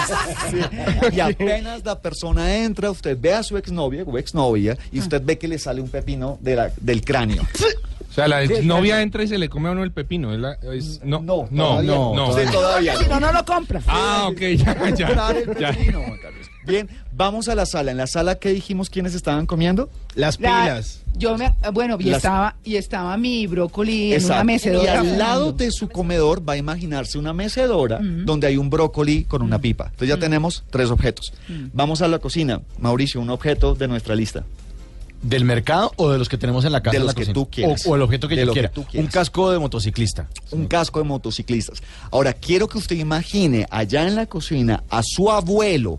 [0.50, 1.16] sí, sí.
[1.16, 5.38] Y apenas la persona entra, usted ve a su exnovia o exnovia y usted ve
[5.38, 7.42] que le sale un pepino de la- del cráneo.
[8.10, 10.32] O sea, la novia entra y se le come a uno el pepino.
[10.32, 12.14] ¿es la- es- no, No, no, todavía no.
[12.14, 12.28] no.
[12.28, 12.32] no.
[12.36, 13.80] Sí, todavía Si no, no lo compra.
[13.86, 15.06] Ah, ok, ya, ya.
[15.06, 15.76] Comprar el ya.
[16.68, 17.90] Bien, vamos a la sala.
[17.90, 19.88] En la sala, ¿qué dijimos quiénes estaban comiendo?
[20.14, 21.00] Las La- pilas.
[21.16, 24.34] yo me, bueno, y Las- estaba, y estaba mi brócoli en Exacto.
[24.34, 24.84] una mecedora.
[24.84, 29.24] Y al lado de su comedor va a imaginarse una mecedora donde hay un brócoli
[29.24, 29.84] con una pipa.
[29.86, 31.32] Entonces ya tenemos tres objetos.
[31.72, 32.60] Vamos a la cocina.
[32.78, 34.44] Mauricio, un objeto de nuestra lista.
[35.20, 36.92] ¿Del mercado o de los que tenemos en la casa?
[36.92, 37.34] De en los la que cocina?
[37.34, 37.84] tú quieras.
[37.86, 38.72] O, o el objeto que De yo lo que quiera.
[38.72, 39.04] tú quieras.
[39.04, 40.28] Un casco de motociclista.
[40.52, 41.82] Un casco de motociclistas.
[42.12, 45.98] Ahora, quiero que usted imagine allá en la cocina a su abuelo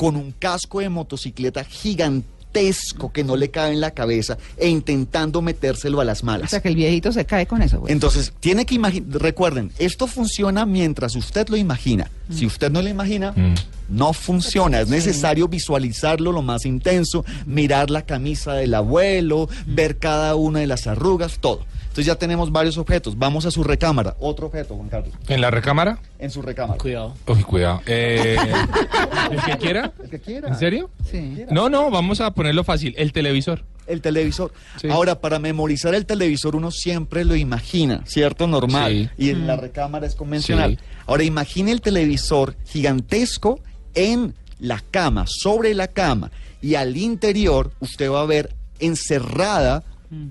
[0.00, 5.42] con un casco de motocicleta gigantesco que no le cabe en la cabeza e intentando
[5.42, 6.48] metérselo a las O malas.
[6.48, 7.92] sea, que el viejito se cae con eso, güey.
[7.92, 12.10] Entonces, tiene que imaginar, recuerden, esto funciona mientras usted lo imagina.
[12.34, 13.34] Si usted no lo imagina,
[13.90, 14.80] no funciona.
[14.80, 20.66] Es necesario visualizarlo lo más intenso, mirar la camisa del abuelo, ver cada una de
[20.66, 21.66] las arrugas, todo.
[22.00, 23.18] Entonces ya tenemos varios objetos.
[23.18, 24.16] Vamos a su recámara.
[24.20, 25.12] Otro objeto, Juan Carlos.
[25.28, 25.98] ¿En la recámara?
[26.18, 26.78] En su recámara.
[26.78, 27.14] Cuidado.
[27.26, 27.82] Uy, cuidado.
[27.84, 28.38] Eh,
[29.30, 29.92] ¿El que quiera?
[30.02, 30.48] El que quiera.
[30.48, 30.88] ¿En serio?
[31.10, 31.44] Sí.
[31.50, 32.94] No, no, vamos a ponerlo fácil.
[32.96, 33.66] El televisor.
[33.86, 34.54] El televisor.
[34.80, 34.88] Sí.
[34.88, 38.46] Ahora, para memorizar el televisor uno siempre lo imagina, ¿cierto?
[38.46, 39.12] Normal.
[39.18, 39.26] Sí.
[39.26, 40.78] Y en la recámara es convencional.
[40.78, 40.84] Sí.
[41.06, 43.60] Ahora, imagine el televisor gigantesco
[43.92, 46.30] en la cama, sobre la cama.
[46.62, 49.82] Y al interior usted va a ver encerrada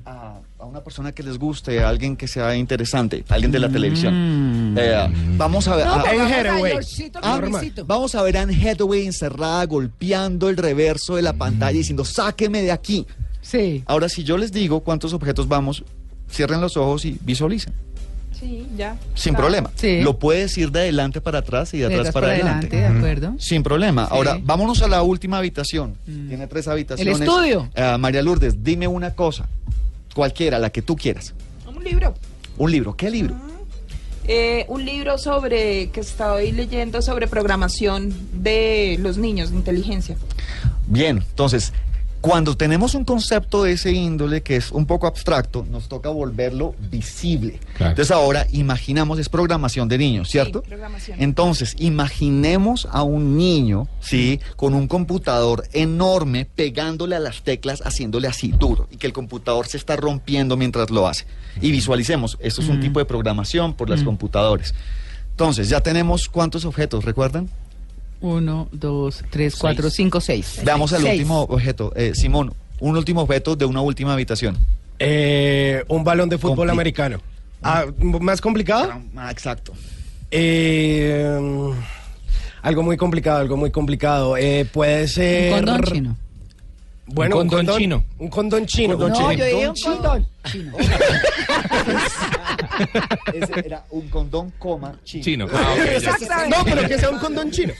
[0.06, 3.70] a, a una persona que les guste, a alguien que sea interesante, alguien de la
[3.70, 4.76] televisión.
[4.78, 5.86] Eh, vamos a ver.
[5.86, 6.74] No, a- a Hathaway.
[7.24, 7.42] Ah,
[7.86, 12.62] vamos a ver a Anne Hathaway encerrada, golpeando el reverso de la pantalla, diciendo, sáqueme
[12.62, 13.08] de aquí.
[13.42, 13.84] Sí.
[13.86, 15.84] Ahora, si yo les digo cuántos objetos vamos,
[16.30, 17.74] cierren los ojos y visualicen.
[18.38, 18.98] Sí, ya.
[19.16, 19.70] Sin problema.
[19.76, 20.02] Sí.
[20.02, 22.68] Lo puede decir de adelante para atrás y de atrás para, adelante.
[22.70, 23.36] ¿de acuerdo?
[23.38, 24.06] Sin problema.
[24.06, 24.12] Sí.
[24.14, 25.96] Ahora, vámonos a la última habitación.
[26.06, 27.20] Tiene tres habitaciones.
[27.20, 27.70] estudio.
[27.76, 29.48] Eh, María Lourdes, dime una cosa.
[30.14, 31.34] Cualquiera, la que tú quieras.
[31.68, 32.14] Un libro.
[32.58, 32.96] Un libro.
[32.96, 33.36] ¿Qué libro?
[34.28, 40.18] Eh, un libro sobre que estoy leyendo sobre programación de los niños de inteligencia.
[40.86, 41.74] Bien, entonces,
[42.22, 46.76] cuando tenemos un concepto de ese índole que es un poco abstracto, nos toca volverlo
[46.92, 47.60] visible.
[47.78, 47.92] Claro.
[47.92, 50.62] Entonces ahora imaginamos, es programación de niños, ¿cierto?
[50.62, 51.22] Sí, programación.
[51.22, 54.42] Entonces, imaginemos a un niño, ¿sí?
[54.58, 59.68] Con un computador enorme, pegándole a las teclas, haciéndole así duro, y que el computador
[59.68, 61.26] se está rompiendo mientras lo hace.
[61.62, 64.74] Y visualicemos, esto es un tipo de programación por los computadores.
[65.32, 67.50] Entonces, ya tenemos cuántos objetos, ¿recuerdan?
[68.22, 70.60] Uno, dos, tres, cuatro, cinco, seis.
[70.64, 71.20] Veamos el Seis.
[71.20, 71.94] último objeto.
[71.96, 74.58] Eh, Simón, un último objeto de una última habitación.
[75.00, 77.22] Eh, un balón de fútbol Compli- americano.
[77.64, 78.92] Ah, ¿Más complicado?
[79.16, 79.74] Ah, exacto.
[80.32, 81.40] Eh,
[82.62, 84.36] algo muy complicado, algo muy complicado.
[84.38, 85.54] Eh, puede ser.
[85.54, 86.18] Un condón chino.
[87.12, 88.04] Bueno, Un condón chino.
[88.20, 88.96] Un condón chino.
[88.98, 90.74] No, yo dije un Condón chino.
[92.88, 93.44] condón.
[93.44, 95.24] Ese era un condón, coma, chino.
[95.24, 95.48] Chino.
[95.54, 95.76] Ah.
[96.50, 97.74] No, pero que sea un condón chino.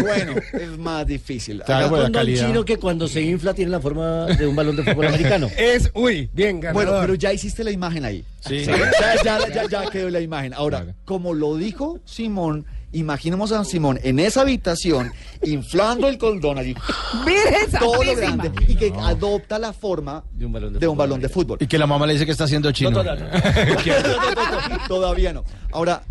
[0.00, 1.62] Bueno, es más difícil.
[1.64, 2.46] Claro, Un calidad.
[2.46, 5.48] chino que cuando se infla tiene la forma de un balón de fútbol americano.
[5.56, 6.84] Es, uy, bien, ganador.
[6.86, 8.24] Bueno, pero ya hiciste la imagen ahí.
[8.40, 8.64] Sí.
[8.64, 8.76] Ya,
[9.24, 10.54] ya, ya, ya quedó la imagen.
[10.54, 10.98] Ahora, Claro.
[11.04, 16.74] como lo dijo Simón, imaginemos a Simón en esa habitación, inflando el condón allí,
[17.26, 20.94] Miren, todo lo grande, y que adopta la forma De un balón de de un
[20.94, 21.58] fútbol balón de fútbol.
[21.60, 22.90] Y que la mamá le dice que está haciendo chino.
[22.90, 24.88] No, no, no.
[24.88, 25.44] Todavía no.
[25.72, 26.02] Ahora,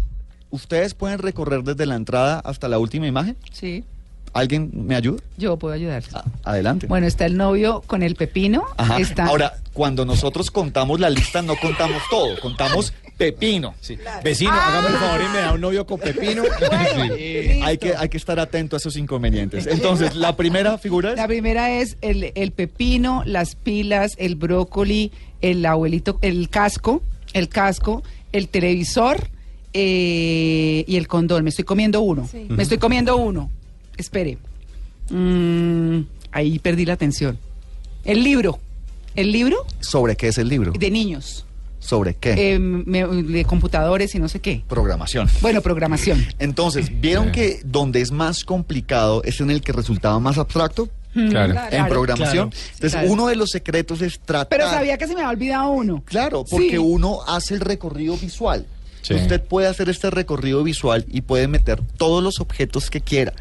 [0.49, 3.37] ¿ustedes pueden recorrer desde la entrada hasta la última imagen?
[3.51, 3.83] Sí,
[4.33, 5.23] ¿Alguien me ayuda?
[5.37, 6.03] yo puedo ayudar.
[6.13, 6.85] A- adelante.
[6.85, 8.65] Bueno, está el novio con el pepino.
[8.77, 8.99] Ajá.
[8.99, 9.25] Está...
[9.25, 13.73] Ahora, cuando nosotros contamos la lista, no contamos todo, contamos pepino.
[13.81, 13.97] Sí.
[14.23, 16.43] Vecino, hágame el favor y me da un novio con pepino.
[17.63, 19.67] Hay, que, hay que estar atento a esos inconvenientes.
[19.67, 21.17] Entonces, la primera figura es...
[21.17, 27.01] La primera es el, el pepino, las pilas, el brócoli, el abuelito, el casco,
[27.33, 29.29] el casco, el televisor
[29.73, 31.43] eh, y el condón.
[31.43, 32.27] Me estoy comiendo uno.
[32.29, 32.45] Sí.
[32.49, 33.49] Me estoy comiendo uno.
[33.97, 34.37] Espere.
[35.09, 36.01] Mm,
[36.31, 37.37] ahí perdí la atención.
[38.05, 38.59] El libro.
[39.15, 40.71] El libro ¿Sobre qué es el libro?
[40.71, 41.46] de niños.
[41.87, 42.53] ¿Sobre qué?
[42.55, 44.61] eh, me- de computadores y no sé qué.
[44.67, 45.29] Programación.
[45.41, 46.25] Bueno, programación.
[46.37, 50.89] Entonces, ¿vieron que donde es más complicado es en el que resultaba más abstracto?
[51.13, 51.55] Claro.
[51.71, 52.49] En programación.
[52.49, 52.65] claro.
[52.73, 53.11] Entonces, Claro.
[53.11, 54.49] uno de los secretos es tratar...
[54.49, 56.03] Pero sabía que se me había olvidado uno.
[56.05, 56.77] Claro, porque Sí.
[56.77, 58.65] uno hace el recorrido visual.
[59.01, 59.13] Sí.
[59.13, 63.31] Usted puede hacer este recorrido visual y puede meter todos los objetos que quiera.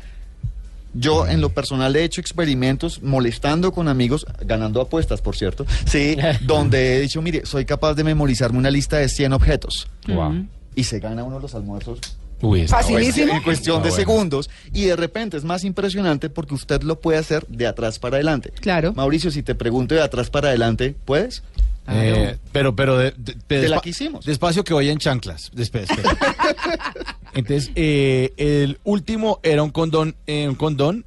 [0.98, 6.16] Yo en lo personal he hecho experimentos molestando con amigos, ganando apuestas, por cierto, sí,
[6.42, 9.88] donde he dicho, mire, soy capaz de memorizarme una lista de 100 objetos.
[10.08, 10.46] Wow.
[10.74, 12.00] Y se gana uno los almuerzos
[12.42, 13.32] Uy, Facilísimo.
[13.32, 14.50] en cuestión de segundos.
[14.72, 18.52] Y de repente es más impresionante porque usted lo puede hacer de atrás para adelante.
[18.60, 18.92] Claro.
[18.92, 21.42] Mauricio, si te pregunto de atrás para adelante, ¿puedes?
[21.88, 24.24] Eh, pero, pero, de, de- de- De la despa- que hicimos.
[24.24, 25.50] Despacio que voy en chanclas.
[25.56, 25.86] Espera.
[27.34, 31.04] Entonces, eh, el último era un condón, eh, un condón.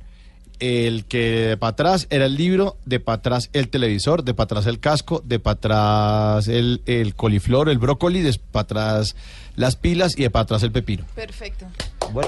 [0.60, 4.44] El que de para atrás era el libro, de para atrás el televisor, de para
[4.44, 9.16] atrás el casco, de para atrás el, el coliflor, el brócoli, de para atrás
[9.56, 11.06] las pilas y de para atrás el pepino.
[11.16, 11.66] Perfecto.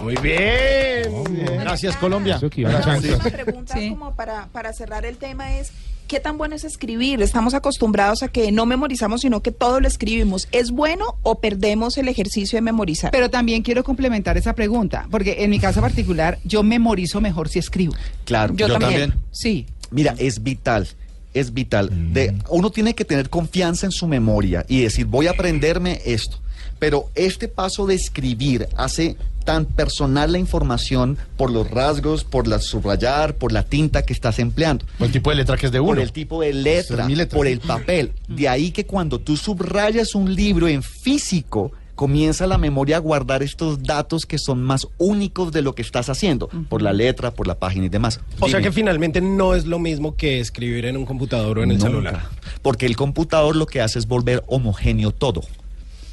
[0.01, 1.11] Muy bien.
[1.59, 2.39] Gracias, Colombia.
[2.41, 5.71] Una pregunta como para, para cerrar el tema es,
[6.12, 7.21] ¿qué tan bueno es escribir?
[7.21, 10.50] Estamos acostumbrados a que no memorizamos, sino que todo lo escribimos.
[10.52, 13.12] ¿Es bueno o perdemos el ejercicio de memorizar?
[13.12, 17.60] Pero también quiero complementar esa pregunta, porque en mi caso particular yo memorizo mejor si
[17.60, 17.93] escribo.
[18.26, 19.13] Claro, Yo, también.
[19.32, 19.67] Sí.
[19.89, 20.86] Mira, es vital.
[21.34, 21.89] Es vital.
[22.12, 26.41] De, uno tiene que tener confianza en su memoria y decir, voy a aprenderme esto.
[26.78, 32.60] Pero este paso de escribir hace tan personal la información por los rasgos, por la
[32.60, 34.86] subrayar, por la tinta que estás empleando.
[34.97, 35.89] Por el tipo de letra que es de uno.
[35.91, 37.38] Por el tipo de letra, es mi letra.
[37.38, 38.13] por el papel.
[38.27, 43.43] De ahí que cuando tú subrayas un libro en físico, comienza la memoria a guardar
[43.43, 47.45] estos datos que son más únicos de lo que estás haciendo, por la letra, por
[47.45, 48.19] la página y demás.
[48.39, 51.69] O sea que finalmente no es lo mismo que escribir en un computador o en
[51.71, 51.89] el Nunca.
[51.89, 52.21] celular.
[52.63, 55.41] Porque el computador lo que hace es volver homogéneo todo.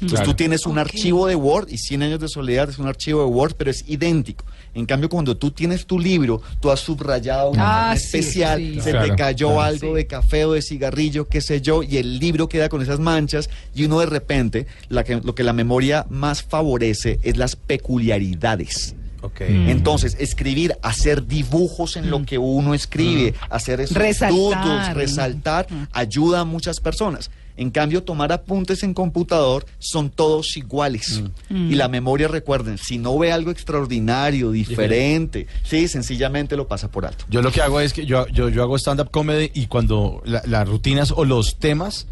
[0.01, 0.31] Entonces Claro.
[0.31, 3.27] tú tienes un archivo de Word y 100 años de soledad es un archivo de
[3.27, 4.45] Word, pero es idéntico.
[4.73, 8.81] En cambio, cuando tú tienes tu libro, tú has subrayado una Ah, sí, especial, sí.
[8.81, 9.61] se Claro, te cayó claro.
[9.63, 12.99] algo de café o de cigarrillo, qué sé yo, y el libro queda con esas
[12.99, 17.55] manchas y uno de repente, la que- lo que la memoria más favorece es las
[17.55, 18.95] peculiaridades.
[19.21, 19.41] Ok.
[19.41, 24.95] Entonces, escribir, hacer dibujos en lo que uno escribe, hacer esos Resaltar.
[24.95, 27.29] resaltar, ayuda a muchas personas.
[27.59, 31.21] En cambio, tomar apuntes en computador son todos iguales.
[31.49, 31.71] Mm.
[31.71, 37.05] Y la memoria, recuerden, si no ve algo extraordinario, diferente, sí, sencillamente lo pasa por
[37.05, 37.25] alto.
[37.29, 40.41] Yo lo que hago es que yo, yo, yo hago stand-up comedy y cuando la-
[40.45, 42.07] las rutinas o los temas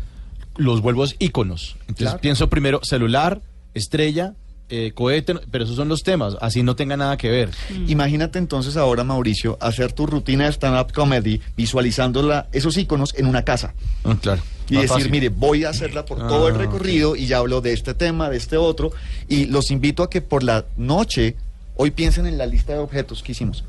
[0.57, 1.75] los vuelvo íconos.
[1.81, 2.19] Entonces Claro.
[2.21, 3.41] pienso primero celular,
[3.73, 4.33] estrella,
[4.69, 7.51] eh, cohete, pero esos son los temas, así no tenga nada que ver.
[7.87, 13.27] Imagínate entonces ahora, Mauricio, hacer tu rutina de stand-up comedy visualizando la- esos iconos en
[13.27, 13.73] una casa.
[14.03, 14.41] Ah, claro.
[14.69, 15.11] Y Más decir, fácil.
[15.11, 18.29] mire, voy a hacerla por todo el Ah, recorrido y ya hablo de este tema,
[18.29, 18.91] de este otro.
[19.29, 21.37] Y los invito a que por la noche,
[21.77, 23.63] hoy piensen en la lista de objetos que hicimos.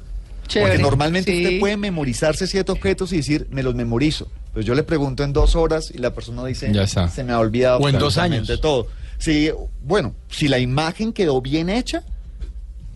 [0.48, 1.44] Chévere, Porque normalmente sí.
[1.44, 4.28] usted puede memorizarse siete objetos y decir, me los memorizo.
[4.54, 7.08] Pues yo le pregunto en dos horas y la persona dice, Ya está.
[7.08, 8.50] se me ha olvidado O en dos años.
[8.60, 8.88] todo.
[9.18, 9.50] Sí,
[9.82, 12.02] bueno, si la imagen quedó bien hecha,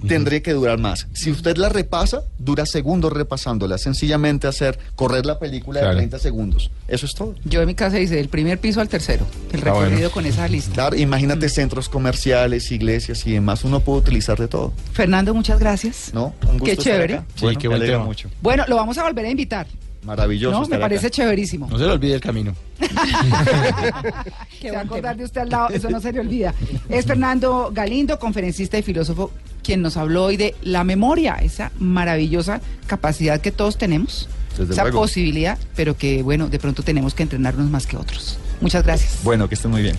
[0.07, 1.07] tendría que durar más.
[1.13, 3.79] Si usted la repasa, dura segundos repasándola.
[3.79, 5.95] Sencillamente hacer correr la película Claro.
[5.95, 6.71] de 30 segundos.
[6.89, 7.37] Eso es todo.
[7.45, 10.11] Yo en mi casa hice del primer piso al tercero, el Ah, recorrido bueno.
[10.11, 10.73] con esa lista.
[10.75, 13.63] Claro, imagínate centros comerciales, iglesias y demás.
[13.65, 16.11] Uno puede utilizar de todo, Fernando, muchas gracias.
[16.13, 16.35] ¿no?
[16.43, 17.15] Un gusto Qué estar chévere.
[17.15, 17.27] acá.
[17.37, 18.05] Sí, Bueno, qué me buen alegra tema.
[18.05, 18.31] mucho.
[18.41, 19.67] Bueno, lo vamos a volver a invitar.
[20.05, 20.61] Maravilloso.
[20.61, 20.67] ¿no?
[20.67, 20.85] Me acá.
[20.85, 21.69] parece chéverísimo.
[21.69, 22.55] No se le olvide el camino.
[24.61, 26.55] Se va a acordar de usted al lado, eso no se le olvida.
[26.89, 29.31] Es Fernando Galindo, conferencista y filósofo,
[29.63, 34.83] quien nos habló hoy de la memoria, esa maravillosa capacidad que todos tenemos, Desde esa
[34.83, 35.01] luego.
[35.01, 38.39] posibilidad, pero que, bueno, de pronto tenemos que entrenarnos más que otros.
[38.61, 39.19] Muchas gracias.
[39.25, 39.97] Bueno, que estén muy bien.